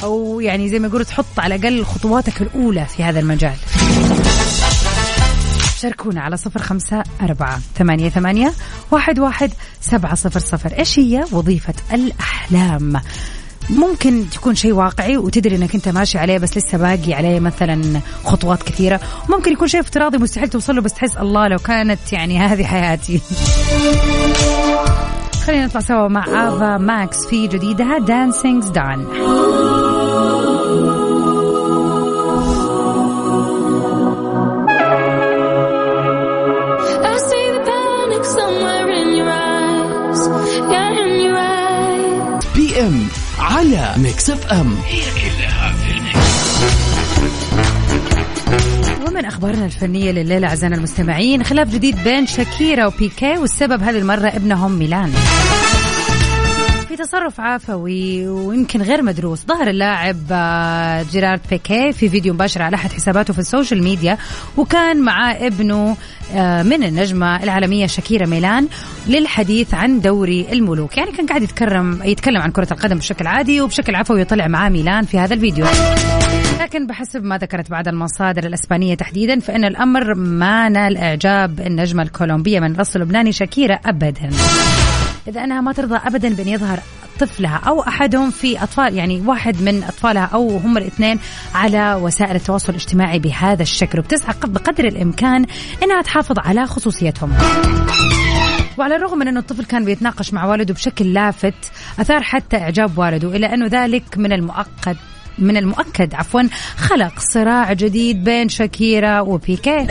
أو 0.03 0.41
يعني 0.41 0.69
زي 0.69 0.79
ما 0.79 0.87
يقولوا 0.87 1.07
تحط 1.07 1.39
على 1.39 1.55
الأقل 1.55 1.85
خطواتك 1.85 2.43
الأولى 2.43 2.87
في 2.87 3.03
هذا 3.03 3.21
المجال. 3.21 3.55
شاركونا 5.79 6.21
على 6.21 6.37
صفر 6.37 6.63
خمسة 6.63 7.03
أربعة 7.23 7.61
ثمانية, 7.79 8.09
ثمانية 8.09 8.53
واحد, 8.91 9.19
واحد 9.19 9.53
سبعة 9.81 10.15
صفر 10.15 10.41
صفر. 10.41 10.79
إيش 10.79 10.99
هي 10.99 11.25
وظيفة 11.33 11.75
الأحلام؟ 11.93 13.01
ممكن 13.71 14.25
تكون 14.31 14.55
شيء 14.55 14.73
واقعي 14.73 15.17
وتدري 15.17 15.57
إنك 15.57 15.75
أنت 15.75 15.89
ماشي 15.89 16.19
عليه 16.19 16.39
بس 16.39 16.57
لسه 16.57 16.79
باقي 16.79 17.15
عليه 17.15 17.41
مثلا 17.41 18.01
خطوات 18.25 18.63
كثيرة. 18.63 19.01
ممكن 19.29 19.53
يكون 19.53 19.69
شيء 19.69 19.81
افتراضي 19.81 20.19
مستحيل 20.19 20.49
توصل 20.49 20.77
له 20.77 20.83
بس 20.83 20.93
تحس 20.93 21.17
الله 21.17 21.49
لو 21.49 21.59
كانت 21.59 22.13
يعني 22.13 22.39
هذه 22.39 22.65
حياتي. 22.65 23.21
خلينا 25.47 25.67
نطلع 25.67 25.81
سوا 25.81 26.09
مع 26.09 26.25
Ava 26.25 26.79
Max 26.79 27.27
في 27.27 27.47
جديدها 27.47 27.99
Dancing's 27.99 28.69
Done 28.69 29.07
على 43.63 44.03
Mix 44.03 44.31
FM 44.31 44.77
ومن 49.07 49.25
أخبارنا 49.25 49.67
الفنية 49.67 50.11
لليلة 50.11 50.49
أعزائنا 50.49 50.77
المستمعين 50.77 51.45
خلاف 51.45 51.69
جديد 51.69 52.05
بين 52.05 52.27
شاكيرا 52.27 52.87
وبيكيه 52.87 53.39
والسبب 53.39 53.83
هذه 53.83 53.99
المرة 53.99 54.29
ابنهم 54.29 54.73
ميلان. 54.79 55.13
في 56.93 56.99
تصرف 56.99 57.41
عفوي 57.41 58.29
ويمكن 58.29 58.83
غير 58.83 59.03
مدروس. 59.03 59.47
ظهر 59.47 59.69
اللاعب 59.69 60.17
آه، 60.31 61.03
جيرارد 61.03 61.41
بيكيه 61.51 61.93
في 61.93 62.09
فيديو 62.09 62.35
مباشر 62.35 62.63
على 62.63 62.77
أحد 62.77 62.93
حساباته 62.93 63.33
في 63.33 63.39
ال 63.39 63.45
social 63.45 63.83
media 63.83 64.19
وكان 64.57 65.01
معاه 65.01 65.47
ابنه 65.47 65.97
آه، 66.35 66.63
من 66.63 66.85
النجمة 66.85 67.43
العالمية 67.43 67.87
شاكيرا 67.87 68.27
ميلان 68.27 68.69
للحديث 69.09 69.75
عن 69.75 70.01
دوري 70.01 70.47
الملوك. 70.53 70.99
يعني 70.99 71.13
كان 71.13 71.27
قاعد 71.27 71.43
يتكرم 71.43 72.03
يتكلم 72.05 72.43
عن 72.43 72.51
كرة 72.51 72.69
القدم 72.73 72.99
بشكل 72.99 73.27
عادي 73.27 73.61
وبشكل 73.61 73.95
عفوي 73.95 74.25
طلع 74.25 74.49
معاه 74.49 74.69
ميلان 74.69 75.05
في 75.05 75.19
هذا 75.19 75.35
الفيديو. 75.35 75.67
لكن 76.61 76.87
بحسب 76.87 77.25
ما 77.25 77.39
ذكرت 77.39 77.71
بعض 77.71 77.89
المصادر 77.89 78.47
الإسبانية 78.47 78.95
تحديدا 78.95 79.41
فإن 79.41 79.65
الأمر 79.65 80.15
ما 80.15 80.69
نال 80.69 80.97
إعجاب 80.97 81.61
النجمة 81.61 82.03
الكولومبية 82.03 82.61
من 82.61 82.71
الاصل 82.71 83.01
اللبناني 83.01 83.33
شاكيرا 83.33 83.75
ابدا. 83.75 84.31
إذا 85.29 85.45
أنها 85.45 85.61
ما 85.61 85.73
ترضى 85.73 85.97
ابدا 85.97 86.35
بأن 86.35 86.49
يظهر 86.49 86.79
طفلها 87.21 87.61
أو 87.69 87.81
أحدهم 87.81 88.31
في 88.31 88.63
أطفال 88.63 88.95
يعني 88.95 89.21
واحد 89.27 89.63
من 89.63 89.83
أطفالها 89.83 90.25
أو 90.25 90.57
هم 90.57 90.79
الاثنين 90.79 91.19
على 91.55 91.95
وسائل 91.95 92.37
التواصل 92.37 92.69
الاجتماعي 92.69 93.19
بهذا 93.19 93.63
الشكل. 93.63 93.99
وبتسعى 93.99 94.35
بقدر 94.45 94.85
الإمكان 94.85 95.47
إنها 95.83 96.03
تحافظ 96.03 96.39
على 96.39 96.67
خصوصيتهم. 96.67 97.33
وعلى 98.79 98.97
الرغم 98.97 99.19
من 99.19 99.29
أنه 99.29 99.41
الطفل 99.41 99.65
كان 99.65 99.85
بيتناقش 99.85 100.33
مع 100.33 100.45
والده 100.45 100.75
بشكل 100.75 101.13
لافت 101.13 101.55
أثار 102.01 102.23
حتى 102.23 102.57
إعجاب 102.57 102.99
والده 102.99 103.37
إلا 103.37 103.55
أنه 103.55 103.67
ذلك 103.67 104.19
من 104.19 104.33
المؤقت 104.33 104.97
من 105.39 105.57
المؤكد 105.57 106.15
عفوا 106.15 106.43
خلق 106.77 107.13
صراع 107.19 107.73
جديد 107.73 108.25
بين 108.25 108.49
شاكيرا 108.49 109.21
وبيكيه. 109.21 109.87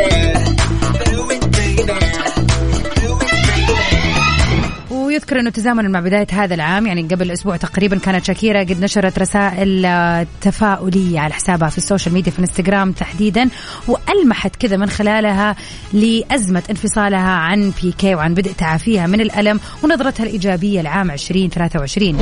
ويذكر 5.31 5.39
انه 5.39 5.50
تزامنا 5.50 5.89
مع 5.89 6.00
بداية 6.00 6.27
هذا 6.31 6.55
العام. 6.55 6.88
يعني 6.88 7.01
قبل 7.01 7.31
أسبوع 7.31 7.57
تقريبا 7.57 7.97
كانت 7.97 8.25
شاكيرا 8.25 8.59
قد 8.59 8.79
نشرت 8.79 9.19
رسائل 9.19 9.85
آه، 9.85 10.27
تفاؤلية 10.41 11.19
على 11.19 11.33
حسابها 11.33 11.69
في 11.69 11.77
ال 11.77 11.83
social 11.83 12.13
media 12.13 12.31
في 12.31 12.39
الإنستغرام 12.39 12.91
تحديدا 12.91 13.50
وألمحت 13.88 14.55
كذا 14.55 14.77
من 14.77 14.89
خلالها 14.89 15.55
لأزمة 15.93 16.63
انفصالها 16.69 17.29
عن 17.29 17.73
بيكي 17.81 18.15
وعن 18.15 18.33
بدء 18.33 18.51
تعافيها 18.51 19.07
من 19.07 19.21
الألم 19.21 19.59
ونظرتها 19.83 20.23
الإيجابية 20.23 20.81
لعام 20.81 21.11
2023 21.11 22.17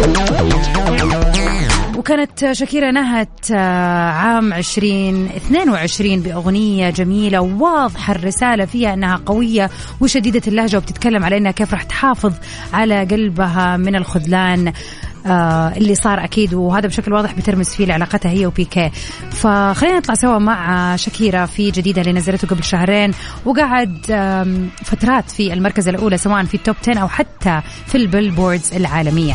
وكانت 2.00 2.52
شاكيرا 2.52 2.92
نهت 2.92 3.52
آه، 3.52 4.10
عام 4.10 4.54
2022 4.54 6.20
بأغنية 6.20 6.90
جميلة 6.90 7.40
وواضحة 7.42 8.16
الرسالة 8.16 8.66
فيها 8.66 8.94
أنها 8.94 9.22
قوية 9.26 9.70
وشديدة 10.02 10.42
اللهجة 10.48 10.78
وبتتكلم 10.78 11.24
على 11.24 11.38
أنها 11.38 11.52
كيف 11.52 11.74
راح 11.74 11.84
تحافظ 11.84 12.34
على 12.74 13.06
قلبها 13.06 13.78
من 13.78 13.96
الخذلان 13.96 14.74
آه 15.26 15.68
اللي 15.78 15.96
صار 15.96 16.24
أكيد. 16.24 16.54
وهذا 16.54 16.88
بشكل 16.88 17.14
واضح 17.14 17.34
بترمز 17.34 17.70
فيه 17.70 17.86
لعلاقتها 17.86 18.32
هي 18.32 18.46
وبيكي. 18.46 18.90
فخلينا 19.32 19.98
نطلع 19.98 20.16
سوا 20.16 20.38
مع 20.38 20.96
شاكيرا 20.96 21.46
في 21.46 21.72
جديدها 21.72 22.02
اللي 22.02 22.14
نزلته 22.14 22.48
قبل 22.48 22.64
شهرين. 22.64 23.12
وقعد 23.46 23.98
فترات 24.84 25.32
في 25.32 25.54
المركز 25.54 25.88
الأولى 25.88 26.18
سواء 26.18 26.44
في 26.44 26.54
ال 26.56 26.61
top 26.61 26.76
10 26.82 27.00
أو 27.00 27.08
حتى 27.08 27.62
في 27.86 27.96
ال 27.96 28.03
Billboards 28.03 28.74
العالمية. 28.74 29.34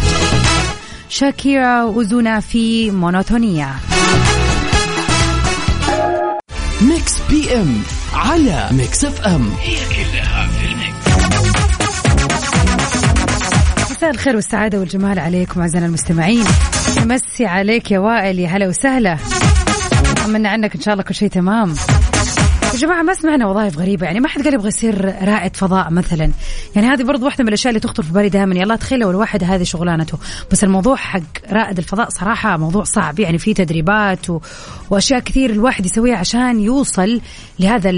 شاكيرا 1.14 1.82
و 1.84 1.93
Ozuna 1.93 2.40
في 2.40 2.90
Monotonía 2.90 3.68
Mix 6.82 7.12
PM 7.30 7.82
على 8.14 8.68
Mix 8.72 9.04
FM 9.04 9.50
مساء 13.90 14.10
الخير 14.10 14.36
والسعادة 14.36 14.78
والجمال 14.78 15.18
عليكم 15.18 15.60
أعزائنا 15.60 15.86
المستمعين. 15.86 16.44
مسي 17.04 17.46
عليك 17.46 17.90
يا 17.90 17.98
وائل 17.98 18.38
يا 18.38 18.48
هلا 18.48 18.68
وسهلا. 18.68 19.18
طمنا 20.24 20.48
عنك 20.48 20.74
إن 20.74 20.80
شاء 20.80 20.94
الله 20.94 21.04
كل 21.04 21.14
شيء 21.14 21.28
تمام. 21.28 21.74
يا 22.74 22.78
جماعة 22.78 23.02
ما 23.02 23.14
سمعنا 23.14 23.46
وظائف 23.46 23.78
غريبة 23.78 24.06
يعني 24.06 24.20
ما 24.20 24.28
حد 24.28 24.44
قال 24.44 24.54
يبغى 24.54 24.68
يصير 24.68 25.14
رائد 25.22 25.56
فضاء 25.56 25.90
مثلا. 25.90 26.30
يعني 26.76 26.86
هذه 26.86 27.02
برضو 27.02 27.24
واحدة 27.24 27.44
من 27.44 27.48
الأشياء 27.48 27.70
اللي 27.70 27.80
تخطر 27.80 28.02
في 28.02 28.12
بالي 28.12 28.28
دائما. 28.28 28.54
يلا 28.54 28.76
تخيل 28.76 28.98
لو 28.98 29.10
الواحد 29.10 29.44
هذه 29.44 29.62
شغلانته. 29.62 30.18
بس 30.50 30.64
الموضوع 30.64 30.96
حق 30.96 31.20
رائد 31.50 31.78
الفضاء 31.78 32.08
صراحة 32.08 32.56
موضوع 32.56 32.84
صعب. 32.84 33.20
يعني 33.20 33.38
في 33.38 33.54
تدريبات 33.54 34.30
و... 34.30 34.40
وأشياء 34.90 35.20
كثير 35.20 35.50
الواحد 35.50 35.86
يسويها 35.86 36.16
عشان 36.16 36.60
يوصل 36.60 37.20
لهذا. 37.60 37.90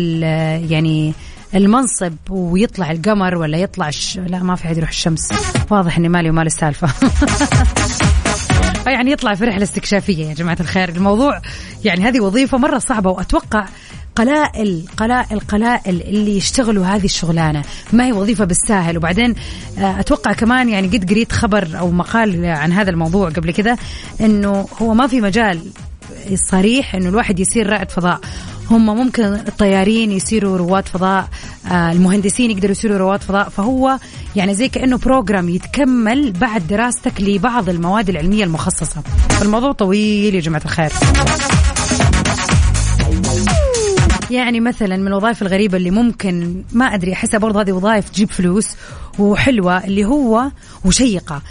يعني 0.57 1.15
المنصب 1.55 2.13
ويطلع 2.31 2.91
القمر 2.91 3.35
ولا 3.37 3.59
يطلع 3.59 3.89
الش... 3.89 4.19
لا 4.19 4.43
ما 4.43 4.55
في 4.55 4.69
حد 4.69 4.77
يروح 4.77 4.89
الشمس. 4.89 5.29
واضح 5.71 5.99
إني 5.99 6.09
مالي 6.09 6.31
ومال 6.31 6.47
السالفة. 6.47 6.89
يعني 8.93 9.11
يطلع 9.11 9.35
في 9.35 9.45
رحلة 9.45 9.63
استكشافية 9.63 10.27
يا 10.27 10.35
جماعة 10.35 10.57
الخير. 10.61 10.89
الموضوع 10.89 11.41
يعني 11.85 12.05
هذه 12.05 12.21
وظيفة 12.21 12.59
مرة 12.59 12.79
صعبة 12.79 13.11
وأتوقع 13.11 13.67
قلائل 14.17 14.85
قلائل 14.97 15.41
قلائل 15.41 16.03
اللي 16.03 16.37
يشتغلوا 16.37 16.87
هذه 16.87 17.05
الشغلانة. 17.05 17.63
ما 17.93 18.07
هي 18.07 18.13
وظيفة 18.13 18.45
بالساهل؟ 18.45 18.97
وبعدين 18.97 19.35
آه، 19.79 20.01
أتوقع 20.01 20.33
كمان 20.33 20.69
يعني 20.69 20.89
قد 20.89 21.11
قريت 21.11 21.33
خبر 21.33 21.79
أو 21.79 21.91
مقال 21.91 22.47
عن 22.47 22.73
هذا 22.73 22.91
الموضوع 22.91 23.31
قبل 23.31 23.51
كذا 23.53 23.77
إنه 24.21 24.69
هو 24.83 24.95
ما 24.95 25.07
في 25.07 25.21
مجال 25.21 25.61
صريح 26.35 26.95
إنه 26.95 27.09
الواحد 27.09 27.41
يصير 27.41 27.71
رائد 27.71 27.91
فضاء. 27.91 28.21
هم 28.71 28.87
ممكن 28.87 29.25
الطيارين 29.25 30.13
يصيروا 30.13 30.57
رواد 30.57 30.89
فضاء 30.89 31.29
آه، 31.71 31.93
المهندسين 31.93 32.51
يقدروا 32.51 32.71
يصيروا 32.71 32.99
رواد 32.99 33.23
فضاء. 33.23 33.49
فهو 33.49 33.99
يعني 34.37 34.55
زي 34.55 34.69
كأنه 34.69 34.99
بروجرام 34.99 35.49
يتكمل 35.49 36.33
بعد 36.33 36.67
دراستك 36.67 37.21
لبعض 37.21 37.69
المواد 37.69 38.09
العلمية 38.09 38.45
المخصصة. 38.45 39.01
فالموضوع 39.29 39.73
طويل 39.73 40.35
يا 40.35 40.41
جماعة 40.41 40.63
الخير. 40.65 40.93
يعني 44.31 44.61
مثلا 44.61 44.97
من 44.97 45.07
الوظائف 45.07 45.43
الغريبة 45.43 45.77
اللي 45.77 45.91
ممكن 45.91 46.63
ما 46.73 46.95
أدري 46.95 47.13
أحسها 47.13 47.39
برضه 47.39 47.61
هذه 47.61 47.73
وظائف 47.73 48.09
تجيب 48.09 48.31
فلوس 48.31 48.69
وحلوة 49.19 49.85
اللي 49.85 50.05
هو 50.05 50.51
وشيقة. 50.85 51.43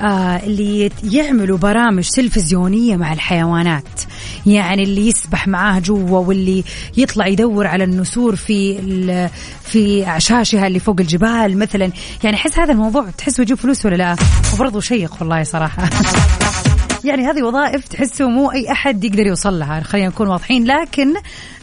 آه 0.00 0.36
اللي 0.36 0.90
يعملوا 1.04 1.58
برامج 1.58 2.08
تلفزيونية 2.08 2.96
مع 2.96 3.12
الحيوانات. 3.12 3.84
يعني 4.46 4.82
اللي 4.82 5.08
يسبح 5.08 5.48
معاه 5.48 5.78
جوا 5.78 6.18
واللي 6.18 6.64
يطلع 6.96 7.26
يدور 7.26 7.66
على 7.66 7.84
النسور 7.84 8.36
في 8.36 8.78
في 9.62 10.06
أعشاشها 10.06 10.66
اللي 10.66 10.78
فوق 10.78 10.96
الجبال 11.00 11.58
مثلا. 11.58 11.90
يعني 12.24 12.36
أحس 12.36 12.58
هذا 12.58 12.72
الموضوع 12.72 13.10
تحسه 13.18 13.42
يجيب 13.42 13.56
فلوس 13.56 13.86
ولا 13.86 13.96
لا؟ 13.96 14.16
وبرضه 14.54 14.80
شيق 14.80 15.16
والله 15.20 15.42
صراحة. 15.42 15.90
يعني 17.04 17.26
هذه 17.26 17.42
وظائف 17.42 17.88
تحسوا 17.88 18.28
مو 18.28 18.52
أي 18.52 18.72
أحد 18.72 19.04
يقدر 19.04 19.26
يوصل 19.26 19.58
لها. 19.58 19.80
خلينا 19.80 20.08
نكون 20.08 20.28
واضحين 20.28 20.64
لكن 20.64 21.14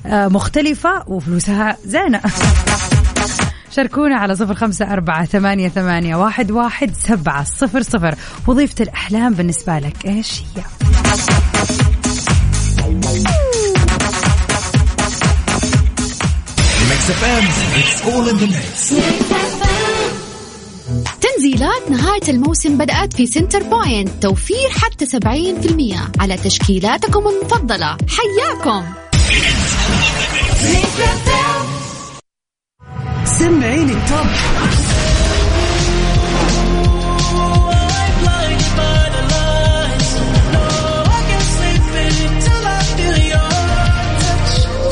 آه، 0.06 0.28
مختلفة 0.28 1.04
وفلوسها 1.08 1.78
زينة. 1.86 2.22
شاركونا 3.72 4.16
على 4.16 4.36
صفر 4.36 4.54
خمسة 4.54 4.94
أربعة 4.94 5.26
ثمانية, 5.26 5.70
ثمانية 5.70 6.16
واحد, 6.16 6.52
واحد 6.52 6.94
سبعة 6.96 7.44
صفر 7.44 7.82
صفر. 7.82 8.16
وظيفة 8.48 8.84
الأحلام 8.84 9.34
بالنسبة 9.34 9.80
لك 9.80 10.06
إيش 10.06 10.42
هي؟ 10.42 10.64
تنزيلات 21.22 21.92
نهاية 21.92 22.30
الموسم 22.30 22.78
بدأت 22.78 23.14
في 23.14 23.26
سنتر 23.26 23.64
بوينت. 23.64 24.10
توفير 24.22 24.70
حتى 24.70 25.06
70% 25.06 26.10
على 26.20 26.38
تشكيلاتكم 26.38 27.24
المفضلة. 27.28 27.98
حياكم. 28.08 28.84
سمعين 33.40 33.90
التوب 33.90 34.28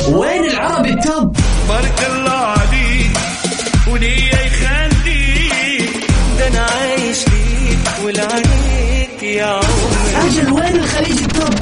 وين 0.08 0.44
العربي 0.44 0.90
التوب؟ 0.92 1.36
بارك 1.68 2.06
الله 2.12 2.30
عليك 2.32 3.10
وليه 3.88 4.30
يخليك. 4.34 5.90
ده 6.38 6.46
أنا 6.48 6.60
عايش 6.60 7.18
ليك 7.28 8.04
والعليك 8.04 9.22
يا 9.22 9.44
عمري. 9.46 10.26
أجل 10.26 10.52
وين 10.52 10.76
الخليج 10.76 11.22
التوب؟ 11.22 11.54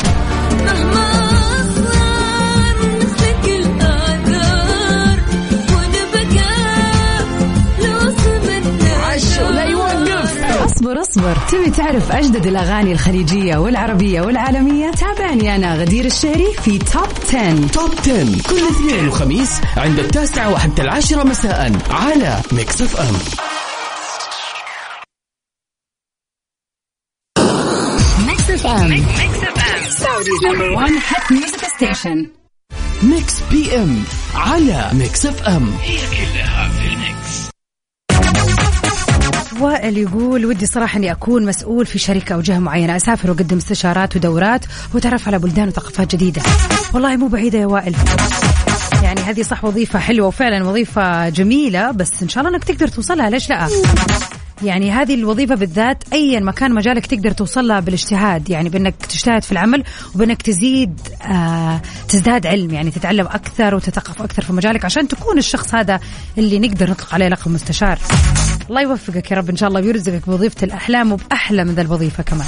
اصبر 11.19 11.37
تبي 11.49 11.71
تعرف 11.71 12.13
أجدد 12.13 12.47
الأغاني 12.47 12.93
الخليجية 12.93 13.57
والعربية 13.57 14.21
والعالمية؟ 14.21 14.91
تابعني 14.91 15.55
أنا 15.55 15.75
غدير 15.75 16.05
الشهري 16.05 16.53
في 16.63 16.79
توب 16.79 17.09
10 17.29 17.67
توب 17.67 17.91
10 18.01 18.13
كل 18.51 18.67
اثنين 18.71 19.09
وخميس 19.09 19.61
عند 19.77 19.99
التاسعة 19.99 20.53
وحتى 20.53 20.83
العاشرة 20.83 21.25
مساء 21.25 21.73
على 21.91 22.41
Mix 22.53 22.83
FM 22.83 23.15
Mix 28.27 28.51
FM 28.51 29.05
Saudi's 29.91 30.45
number 30.45 30.71
1 30.71 30.93
hit 30.93 31.33
music 31.33 31.65
station 31.77 32.27
Mix 33.03 33.35
PM 33.51 34.03
على 34.35 34.91
Mix 34.93 35.27
FM 35.27 35.71
وائل 39.61 39.99
يقول 39.99 40.47
ودي 40.47 40.67
صراحة 40.67 40.97
أني 40.99 41.13
أكون 41.13 41.47
مسؤول 41.47 41.87
في 41.87 41.99
شركة 41.99 42.35
أو 42.35 42.41
جهة 42.41 42.59
معينة. 42.59 42.97
أسافر 42.97 43.31
وأقدم 43.31 43.57
استشارات 43.57 44.17
ودورات 44.17 44.65
وتعرف 44.95 45.29
على 45.29 45.39
بلدان 45.39 45.69
وثقافات 45.69 46.15
جديدة. 46.15 46.43
والله 46.93 47.17
مو 47.17 47.29
بعيدة 47.29 47.59
يا 47.59 47.67
وائل. 47.67 47.95
يعني 49.03 49.21
هذه 49.21 49.43
صح 49.43 49.65
وظيفة 49.65 49.99
حلوة 49.99 50.27
وفعلا 50.27 50.65
وظيفة 50.65 51.29
جميلة 51.29 51.91
بس 51.91 52.23
إن 52.23 52.29
شاء 52.29 52.45
الله 52.45 52.57
أنك 52.57 52.65
تقدر 52.65 52.89
توصلها. 52.89 53.31
ليش 53.31 53.51
لا؟ 53.51 53.69
يعني 54.63 54.91
هذه 54.91 55.15
الوظيفة 55.15 55.55
بالذات 55.55 56.05
أيا 56.13 56.41
ما 56.41 56.53
كان 56.53 56.75
مجالك 56.75 57.07
تقدر 57.07 57.31
توصل 57.31 57.69
لها 57.69 57.81
بالاجتهاد. 57.81 58.51
يعني 58.51 58.69
بأنك 58.69 58.95
تجتهد 59.09 59.43
في 59.43 59.53
العمل 59.53 59.85
وبأنك 60.15 60.43
تزيد 60.43 61.01
آه 61.23 61.81
تزداد 62.09 62.47
علم. 62.47 62.71
يعني 62.71 62.91
تتعلم 62.91 63.27
أكثر 63.27 63.75
وتثقف 63.75 64.23
أكثر 64.23 64.43
في 64.43 64.53
مجالك 64.53 64.85
عشان 64.85 65.09
تكون 65.09 65.39
الشخص 65.39 65.75
هذا 65.75 66.01
اللي 66.39 66.59
نقدر 66.59 66.91
نطلق 66.91 67.15
عليه 67.15 67.29
لقب 67.29 67.51
مستشار. 67.51 67.99
الله 68.69 68.81
يوفقك 68.81 69.31
يا 69.31 69.37
رب. 69.37 69.51
إن 69.51 69.57
شاء 69.57 69.69
الله 69.69 69.81
ويرزقك 69.81 70.27
بوظيفة 70.27 70.65
الأحلام 70.65 71.13
وبأحلى 71.13 71.65
من 71.65 71.75
ذا 71.75 71.83
الوظيفة 71.83 72.23
كمان. 72.23 72.47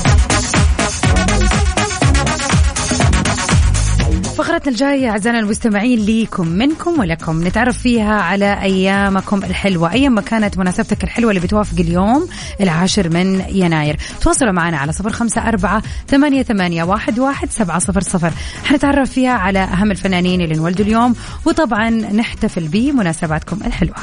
فقرتنا 4.36 4.72
الجاية 4.72 5.10
أعزائنا 5.10 5.38
المستمعين 5.38 5.98
ليكم 5.98 6.48
منكم 6.48 7.00
ولكم. 7.00 7.46
نتعرف 7.46 7.78
فيها 7.78 8.14
على 8.14 8.62
أيامكم 8.62 9.44
الحلوة 9.44 9.92
أيام 9.92 10.14
ما 10.14 10.20
كانت 10.20 10.58
مناسبتك 10.58 11.04
الحلوة 11.04 11.30
اللي 11.30 11.40
بتوافق 11.40 11.80
اليوم 11.80 12.28
العاشر 12.60 13.08
من 13.08 13.44
يناير. 13.48 13.96
تواصلوا 14.20 14.52
معنا 14.52 14.78
على 14.78 14.92
صفر 14.92 15.10
خمسة 15.10 15.48
أربعة 15.48 15.82
ثمانية, 16.08 16.42
ثمانية 16.42 16.82
واحد, 16.82 17.18
واحد 17.18 17.50
سبعة 17.50 17.78
صفر 17.78 18.00
صفر. 18.00 18.32
حنتعرف 18.64 19.10
فيها 19.10 19.32
على 19.32 19.58
أهم 19.58 19.90
الفنانين 19.90 20.40
اللي 20.40 20.54
انولدوا 20.54 20.84
اليوم 20.86 21.14
وطبعا 21.44 21.90
نحتفل 21.90 22.68
بمناسباتكم 22.68 23.58
الحلوة. 23.66 23.96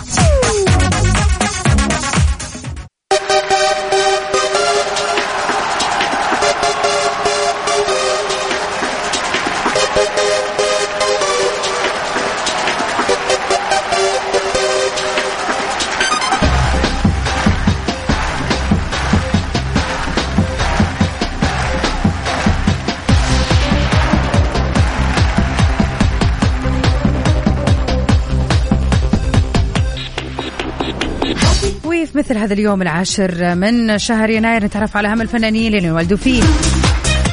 مثل 32.28 32.38
هذا 32.38 32.54
اليوم 32.54 32.82
العاشر 32.82 33.56
من 33.56 33.98
شهر 33.98 34.30
يناير 34.30 34.64
نتعرف 34.64 34.98
على 34.98 35.08
أهم 35.08 35.22
الفنانين 35.22 35.76
اللي 35.76 35.88
انولدوا 35.88 36.18
فيه. 36.18 36.44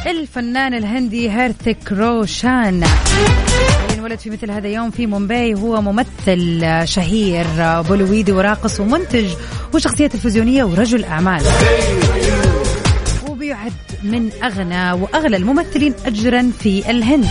الفنان 0.07 0.73
الهندي 0.73 1.31
هيرثك 1.31 1.91
روشان. 1.91 2.83
اللي 3.83 3.99
انولد 3.99 4.19
في 4.19 4.29
مثل 4.29 4.51
هذا 4.51 4.67
اليوم 4.67 4.91
في 4.91 5.07
مومباي 5.07 5.53
هو 5.53 5.81
ممثل 5.81 6.65
شهير 6.83 7.45
بولويدي 7.81 8.31
وراقص 8.31 8.79
ومنتج 8.79 9.25
وشخصية 9.73 10.07
تلفزيونية 10.07 10.63
ورجل 10.63 11.03
أعمال. 11.03 11.41
وبيعد 13.29 13.73
من 14.03 14.29
أغنى 14.43 14.91
وأغلى 14.91 15.37
الممثلين 15.37 15.93
أجرا 16.05 16.51
في 16.59 16.91
الهند. 16.91 17.27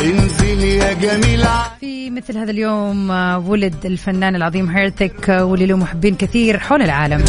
انزل 0.00 0.64
يا 0.64 0.92
جميل 0.92 1.46
في 1.80 1.93
مثل 2.14 2.38
هذا 2.38 2.50
اليوم 2.50 3.10
آه، 3.10 3.38
ولد 3.38 3.86
الفنان 3.86 4.36
العظيم 4.36 4.70
هيرتك 4.70 5.30
آه، 5.30 5.44
واللي 5.44 5.66
له 5.66 5.76
محبين 5.76 6.14
كثير 6.14 6.58
حول 6.58 6.82
العالم. 6.82 7.24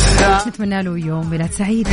نتمنى 0.48 0.84
له 0.84 0.98
يوم 0.98 1.30
ميلاد 1.30 1.52
سعيد. 1.52 1.88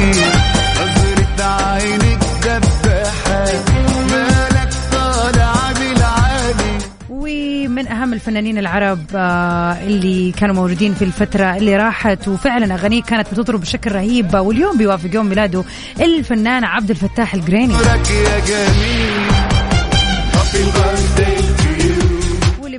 ومن 7.10 7.88
أهم 7.88 8.12
الفنانين 8.12 8.58
العرب 8.58 8.98
آه، 9.14 9.72
اللي 9.72 10.32
كانوا 10.32 10.54
موجودين 10.54 10.94
في 10.94 11.02
الفترة 11.02 11.56
اللي 11.56 11.76
راحت 11.76 12.28
وفعلا 12.28 12.74
أغانيه 12.74 13.02
كانت 13.02 13.28
بتضرب 13.32 13.60
بشكل 13.60 13.92
رهيب 13.92 14.34
واليوم 14.34 14.78
بيوافق 14.78 15.14
يوم 15.14 15.26
ميلاده 15.26 15.64
الفنان 16.00 16.64
عبد 16.64 16.90
الفتاح 16.90 17.34
القريني 17.34 17.74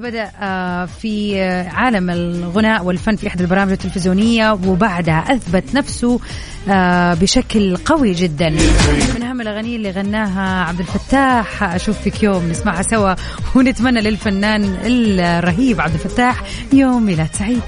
بدأ 0.04 0.32
آه، 0.42 0.86
في 0.86 1.42
آه، 1.42 1.70
عالم 1.70 2.10
الغناء 2.10 2.84
والفن 2.84 3.16
في 3.16 3.28
إحدى 3.28 3.44
البرامج 3.44 3.72
التلفزيونية 3.72 4.52
وبعدها 4.52 5.26
أثبت 5.30 5.76
نفسه 5.76 6.20
آه، 6.70 7.13
بشكل 7.13 7.78
قوي 7.78 8.13
جدا. 8.13 8.50
من 9.16 9.24
أهم 9.24 9.42
الأغاني 9.42 9.76
اللي 9.76 9.92
غناها 9.92 10.63
عبد 10.63 10.80
الفتاح. 10.80 11.63
أشوف 11.63 12.02
فيك 12.02 12.24
يوم 12.24 12.50
نسمعها 12.50 12.82
سوا 12.82 13.13
ونتمنى 13.56 14.02
للفنان 14.02 14.78
الرهيب 14.86 15.82
عبد 15.82 15.94
الفتاح 15.94 16.44
يوم 16.74 17.06
ميلاد 17.06 17.30
سعيد. 17.34 17.62